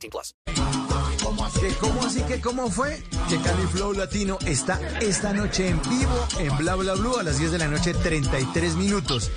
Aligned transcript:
18 0.00 0.10
plus. 0.10 0.34
¿Cómo 1.22 1.44
así? 1.44 1.60
¿Cómo 1.80 2.02
así 2.02 2.22
que 2.22 2.40
cómo 2.40 2.70
fue? 2.70 3.02
Que 3.28 3.38
Cali 3.38 3.66
Flow 3.72 3.92
Latino 3.92 4.38
está 4.46 4.80
esta 5.00 5.32
noche 5.32 5.68
en 5.68 5.80
vivo 5.82 6.28
en 6.38 6.56
Bla 6.56 6.74
Bla 6.74 6.94
Blue 6.94 7.18
a 7.18 7.22
las 7.22 7.38
10 7.38 7.52
de 7.52 7.58
la 7.58 7.68
noche 7.68 7.94
33 7.94 8.76
minutos. 8.76 9.30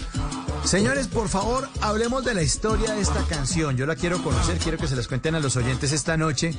Señores, 0.64 1.08
por 1.08 1.28
favor, 1.28 1.70
hablemos 1.82 2.24
de 2.24 2.34
la 2.34 2.42
historia 2.42 2.94
de 2.94 3.02
esta 3.02 3.22
canción. 3.26 3.76
Yo 3.76 3.86
la 3.86 3.98
quiero 3.98 4.24
conocer, 4.24 4.58
quiero 4.60 4.78
que 4.78 4.88
se 4.88 4.96
les 4.96 5.10
cuenten 5.10 5.36
a 5.36 5.42
los 5.42 5.58
oyentes 5.58 5.92
esta 5.92 6.16
noche. 6.16 6.56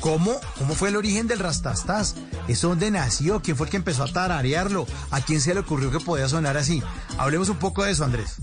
¿Cómo, 0.00 0.40
cómo 0.58 0.74
fue 0.74 0.88
el 0.88 0.96
origen 0.96 1.28
del 1.28 1.38
Rastastas? 1.38 2.16
¿Eso 2.48 2.68
dónde 2.68 2.90
nació? 2.90 3.40
¿Quién 3.40 3.56
fue 3.56 3.66
el 3.66 3.70
que 3.70 3.76
empezó 3.76 4.02
a 4.02 4.12
tararearlo? 4.12 4.86
¿A 5.12 5.20
quién 5.20 5.40
se 5.40 5.54
le 5.54 5.60
ocurrió 5.60 5.92
que 5.92 6.00
podía 6.00 6.28
sonar 6.28 6.56
así? 6.56 6.82
Hablemos 7.16 7.48
un 7.48 7.58
poco 7.58 7.84
de 7.84 7.92
eso, 7.92 8.04
Andrés. 8.04 8.38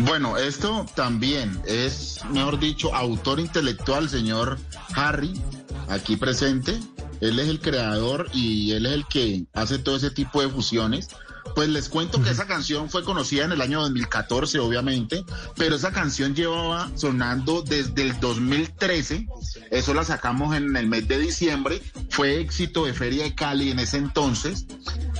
Bueno, 0.00 0.36
esto 0.36 0.86
también 0.94 1.60
es, 1.66 2.20
mejor 2.30 2.58
dicho, 2.58 2.94
autor 2.94 3.38
intelectual, 3.38 4.08
señor 4.08 4.58
Harry, 4.94 5.40
aquí 5.88 6.16
presente. 6.16 6.80
Él 7.20 7.38
es 7.38 7.48
el 7.48 7.60
creador 7.60 8.28
y 8.32 8.72
él 8.72 8.86
es 8.86 8.92
el 8.92 9.06
que 9.06 9.46
hace 9.54 9.78
todo 9.78 9.96
ese 9.96 10.10
tipo 10.10 10.42
de 10.42 10.48
fusiones. 10.48 11.08
Pues 11.54 11.68
les 11.68 11.88
cuento 11.88 12.20
que 12.20 12.30
esa 12.30 12.46
canción 12.46 12.90
fue 12.90 13.04
conocida 13.04 13.44
en 13.44 13.52
el 13.52 13.60
año 13.60 13.80
2014, 13.82 14.58
obviamente, 14.58 15.24
pero 15.56 15.76
esa 15.76 15.92
canción 15.92 16.34
llevaba 16.34 16.90
sonando 16.96 17.62
desde 17.62 18.02
el 18.02 18.18
2013. 18.18 19.28
Eso 19.70 19.94
la 19.94 20.04
sacamos 20.04 20.56
en 20.56 20.76
el 20.76 20.88
mes 20.88 21.06
de 21.06 21.18
diciembre. 21.18 21.80
Fue 22.10 22.40
éxito 22.40 22.86
de 22.86 22.92
Feria 22.92 23.24
de 23.24 23.34
Cali 23.34 23.70
en 23.70 23.78
ese 23.78 23.98
entonces. 23.98 24.66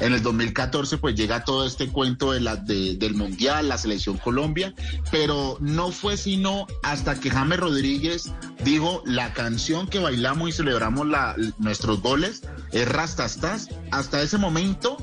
En 0.01 0.13
el 0.13 0.23
2014 0.23 0.99
pues 0.99 1.15
llega 1.15 1.45
todo 1.45 1.67
este 1.67 1.89
cuento 1.89 2.33
de 2.33 2.41
la, 2.41 2.57
de, 2.57 2.97
del 2.97 3.15
Mundial, 3.15 3.69
la 3.69 3.79
selección 3.79 4.19
Colombia, 4.19 4.75
pero 5.11 5.57
no 5.61 5.93
fue 5.93 6.17
sino 6.17 6.67
hasta 6.83 7.21
que 7.21 7.31
James 7.31 7.61
Rodríguez 7.61 8.33
dijo 8.65 9.03
la 9.07 9.33
canción 9.35 9.87
que 9.87 10.01
bailamos 10.01 10.49
y 10.49 10.53
celebramos 10.53 11.07
la, 11.07 11.37
nuestros 11.59 12.01
goles 12.01 12.43
es 12.73 12.89
Rastastas. 12.89 13.69
Hasta 13.93 14.21
ese 14.23 14.39
momento 14.39 14.97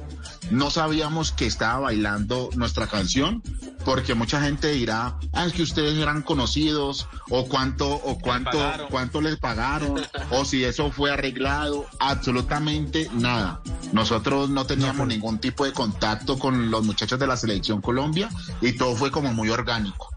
no 0.51 0.69
sabíamos 0.69 1.31
que 1.31 1.45
estaba 1.45 1.79
bailando 1.79 2.49
nuestra 2.55 2.87
canción, 2.87 3.41
porque 3.85 4.13
mucha 4.13 4.41
gente 4.41 4.71
dirá, 4.71 5.17
ah, 5.33 5.45
es 5.45 5.53
que 5.53 5.63
ustedes 5.63 5.97
eran 5.97 6.21
conocidos, 6.21 7.07
o 7.29 7.47
cuánto, 7.47 7.89
o 7.89 8.19
cuánto, 8.19 8.59
cuánto 8.89 9.21
les 9.21 9.37
pagaron, 9.37 10.01
o 10.29 10.45
si 10.45 10.63
eso 10.63 10.91
fue 10.91 11.11
arreglado, 11.11 11.85
absolutamente 11.99 13.09
nada. 13.13 13.61
Nosotros 13.93 14.49
no 14.49 14.65
teníamos 14.65 15.07
ningún 15.07 15.39
tipo 15.39 15.65
de 15.65 15.73
contacto 15.73 16.37
con 16.37 16.69
los 16.69 16.83
muchachos 16.83 17.19
de 17.19 17.27
la 17.27 17.37
selección 17.37 17.81
Colombia 17.81 18.29
y 18.61 18.73
todo 18.73 18.95
fue 18.95 19.11
como 19.11 19.33
muy 19.33 19.49
orgánico. 19.49 20.10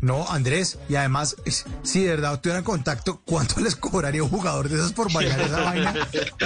No, 0.00 0.28
Andrés, 0.28 0.78
y 0.88 0.94
además, 0.94 1.34
si 1.82 2.04
de 2.04 2.10
verdad 2.10 2.40
tuvieran 2.40 2.62
contacto, 2.62 3.20
¿cuánto 3.24 3.60
les 3.60 3.74
cobraría 3.74 4.22
un 4.22 4.28
jugador 4.28 4.68
de 4.68 4.76
esos 4.76 4.92
por 4.92 5.12
bailar 5.12 5.40
esa 5.40 5.60
vaina? 5.60 5.94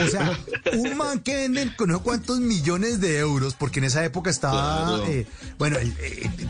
O 0.03 0.09
sea, 0.09 0.39
un 0.73 0.97
man 0.97 1.21
que 1.21 1.37
venden 1.37 1.75
con 1.77 1.91
no 1.91 2.03
cuántos 2.03 2.41
millones 2.41 3.01
de 3.01 3.19
euros, 3.19 3.55
porque 3.55 3.81
en 3.81 3.85
esa 3.85 4.03
época 4.05 4.31
estaba, 4.31 5.07
eh, 5.07 5.27
bueno, 5.59 5.77
el, 5.79 5.95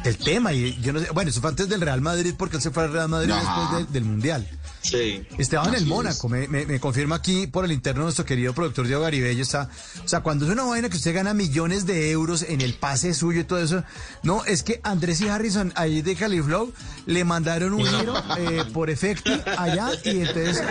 el, 0.04 0.16
tema, 0.18 0.52
y 0.52 0.80
yo 0.80 0.92
no 0.92 1.00
sé, 1.00 1.10
bueno, 1.10 1.30
eso 1.30 1.40
fue 1.40 1.50
antes 1.50 1.68
del 1.68 1.80
Real 1.80 2.00
Madrid, 2.00 2.34
porque 2.38 2.56
él 2.56 2.62
se 2.62 2.70
fue 2.70 2.84
al 2.84 2.92
Real 2.92 3.08
Madrid 3.08 3.34
después 3.34 3.92
del 3.92 4.04
Mundial. 4.04 4.48
Sí. 4.82 5.25
Estaba 5.38 5.69
en 5.69 5.75
el 5.75 5.87
Mónaco, 5.87 6.28
me, 6.28 6.48
me, 6.48 6.81
confirma 6.81 7.16
aquí 7.16 7.47
por 7.47 7.65
el 7.65 7.72
interno 7.72 8.03
nuestro 8.03 8.25
querido 8.25 8.53
productor 8.53 8.87
Diego 8.87 9.03
Garibello, 9.03 9.43
está, 9.43 9.69
o 10.04 10.09
sea, 10.09 10.20
cuando 10.20 10.44
es 10.44 10.50
una 10.50 10.65
vaina 10.65 10.88
que 10.88 10.97
usted 10.97 11.15
gana 11.15 11.34
millones 11.34 11.87
de 11.87 12.10
euros 12.10 12.43
en 12.43 12.60
el 12.60 12.75
pase 12.75 13.15
suyo 13.15 13.41
y 13.41 13.44
todo 13.44 13.60
eso, 13.60 13.84
no, 14.25 14.44
es 14.44 14.65
que 14.65 14.81
Andrés 14.82 15.20
y 15.20 15.28
Harrison 15.28 15.72
ahí 15.76 16.03
de 16.03 16.16
Califlow 16.16 16.72
le 17.06 17.25
mandaron 17.25 17.75
un 17.75 17.87
giro 17.87 18.15
eh, 18.38 18.65
por 18.72 18.91
efecto 18.91 19.31
allá 19.56 19.91
y 20.04 20.20
entonces, 20.20 20.62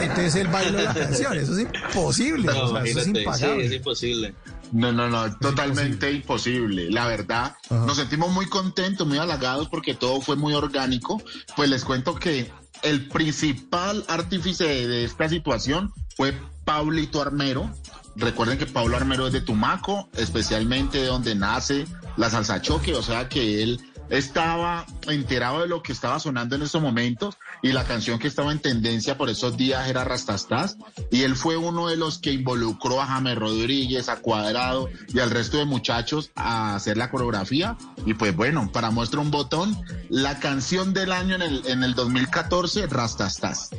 entonces 0.00 0.34
él 0.34 0.48
bailó 0.48 0.82
la 0.82 0.94
canción, 0.94 1.36
eso 1.38 1.56
es 1.56 1.60
imposible, 1.60 2.50
o 2.50 2.68
sea, 2.72 2.84
eso 2.84 3.00
es 3.00 3.06
impagable. 3.06 3.62
Sí, 3.62 3.66
es 3.66 3.72
imposible. 3.78 4.34
No, 4.72 4.92
no, 4.92 5.08
no, 5.08 5.36
totalmente 5.38 6.10
imposible. 6.12 6.90
La 6.90 7.06
verdad, 7.06 7.56
nos 7.70 7.96
sentimos 7.96 8.32
muy 8.32 8.46
contentos, 8.46 9.06
muy 9.06 9.18
halagados 9.18 9.68
porque 9.68 9.94
todo 9.94 10.20
fue 10.20 10.36
muy 10.36 10.54
orgánico. 10.54 11.22
Pues 11.54 11.70
les 11.70 11.84
cuento 11.84 12.14
que 12.14 12.50
el 12.82 13.08
principal 13.08 14.04
artífice 14.08 14.64
de 14.64 15.04
esta 15.04 15.28
situación 15.28 15.92
fue 16.16 16.34
Pablito 16.64 17.22
Armero. 17.22 17.70
Recuerden 18.16 18.58
que 18.58 18.66
Pablo 18.66 18.96
Armero 18.96 19.26
es 19.26 19.32
de 19.32 19.40
Tumaco, 19.40 20.08
especialmente 20.14 20.98
de 20.98 21.06
donde 21.06 21.34
nace 21.34 21.86
la 22.16 22.30
salsa 22.30 22.62
choque, 22.62 22.94
o 22.94 23.02
sea 23.02 23.28
que 23.28 23.62
él 23.62 23.80
estaba 24.10 24.86
enterado 25.08 25.60
de 25.60 25.68
lo 25.68 25.82
que 25.82 25.92
estaba 25.92 26.18
sonando 26.18 26.56
en 26.56 26.62
esos 26.62 26.82
momentos 26.82 27.36
y 27.62 27.72
la 27.72 27.84
canción 27.84 28.18
que 28.18 28.28
estaba 28.28 28.52
en 28.52 28.60
tendencia 28.60 29.16
por 29.16 29.28
esos 29.30 29.56
días 29.56 29.88
era 29.88 30.04
Rastastas 30.04 30.76
y 31.10 31.22
él 31.22 31.36
fue 31.36 31.56
uno 31.56 31.88
de 31.88 31.96
los 31.96 32.18
que 32.18 32.32
involucró 32.32 33.00
a 33.00 33.06
James 33.06 33.36
Rodríguez, 33.36 34.08
a 34.08 34.16
Cuadrado 34.16 34.88
y 35.08 35.18
al 35.18 35.30
resto 35.30 35.58
de 35.58 35.64
muchachos 35.64 36.30
a 36.34 36.74
hacer 36.76 36.96
la 36.96 37.10
coreografía 37.10 37.76
y 38.04 38.14
pues 38.14 38.34
bueno, 38.34 38.70
para 38.72 38.90
muestra 38.90 39.20
un 39.20 39.30
botón, 39.30 39.76
la 40.08 40.38
canción 40.38 40.94
del 40.94 41.12
año 41.12 41.34
en 41.36 41.42
el, 41.42 41.66
en 41.66 41.82
el 41.82 41.94
2014, 41.94 42.86
Rastastas. 42.86 43.70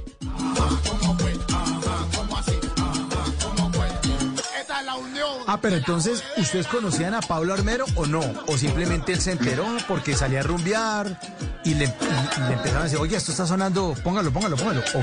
Ah, 5.48 5.60
pero 5.62 5.78
entonces, 5.78 6.24
¿ustedes 6.38 6.68
conocían 6.68 7.14
a 7.14 7.22
Pablo 7.22 7.54
Armero 7.54 7.86
o 7.96 8.06
no? 8.06 8.22
¿O 8.48 8.58
simplemente 8.58 9.14
él 9.14 9.22
se 9.22 9.32
enteró 9.32 9.66
porque 9.88 10.16
salía 10.16 10.42
a 10.42 10.44
rumbear 10.44 11.20
y 11.64 11.74
le, 11.74 11.86
empezaron 11.86 12.82
a 12.82 12.84
decir, 12.84 12.98
oye, 13.00 13.16
esto 13.16 13.32
está 13.32 13.46
sonando, 13.46 13.96
póngalo, 14.04 14.32
póngalo, 14.32 14.56
póngalo? 14.58 14.82
¿O 14.94 15.02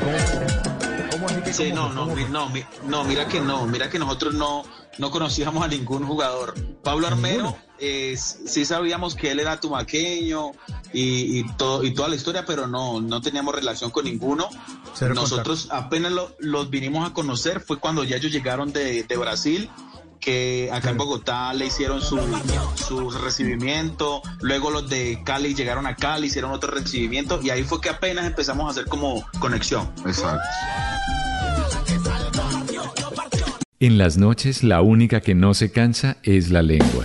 cómo, 1.10 1.26
así 1.26 1.40
que 1.42 1.52
sí, 1.52 1.72
no, 1.72 1.92
no, 1.92 2.06
no, 2.06 2.50
no, 2.86 3.04
mira 3.04 3.26
que 3.28 3.40
no, 3.40 3.66
mira 3.66 3.88
que 3.88 3.98
nosotros 3.98 4.34
no, 4.34 4.64
no 4.98 5.10
conocíamos 5.10 5.64
a 5.64 5.68
ningún 5.68 6.04
jugador. 6.06 6.54
Pablo 6.82 7.06
Armero, 7.06 7.56
eh, 7.78 8.16
sí 8.16 8.64
sabíamos 8.64 9.14
que 9.14 9.30
él 9.30 9.40
era 9.40 9.60
tumaqueño 9.60 10.52
y, 10.92 11.40
y, 11.40 11.46
todo, 11.56 11.84
y 11.84 11.94
toda 11.94 12.08
la 12.08 12.16
historia, 12.16 12.44
pero 12.44 12.66
no, 12.66 13.00
no 13.00 13.20
teníamos 13.20 13.54
relación 13.54 13.90
con 13.90 14.04
ninguno. 14.04 14.48
Nosotros 15.14 15.68
apenas 15.70 16.12
los 16.38 16.70
vinimos 16.70 17.08
a 17.08 17.12
conocer, 17.12 17.60
fue 17.60 17.78
cuando 17.78 18.04
ya 18.04 18.16
ellos 18.16 18.32
llegaron 18.32 18.72
de, 18.72 19.02
de 19.02 19.16
Brasil 19.16 19.70
que 20.24 20.70
acá 20.72 20.88
en 20.90 20.96
Bogotá 20.96 21.52
le 21.52 21.66
hicieron 21.66 22.00
su, 22.00 22.18
su 22.76 23.10
recibimiento, 23.10 24.22
luego 24.40 24.70
los 24.70 24.88
de 24.88 25.20
Cali 25.22 25.54
llegaron 25.54 25.86
a 25.86 25.96
Cali, 25.96 26.28
hicieron 26.28 26.50
otro 26.52 26.70
recibimiento 26.70 27.40
y 27.42 27.50
ahí 27.50 27.62
fue 27.62 27.78
que 27.82 27.90
apenas 27.90 28.24
empezamos 28.24 28.66
a 28.66 28.70
hacer 28.70 28.86
como 28.86 29.22
conexión. 29.38 29.90
Exacto. 30.06 30.40
En 33.80 33.98
las 33.98 34.16
noches 34.16 34.64
la 34.64 34.80
única 34.80 35.20
que 35.20 35.34
no 35.34 35.52
se 35.52 35.70
cansa 35.70 36.16
es 36.22 36.50
la 36.50 36.62
lengua. 36.62 37.04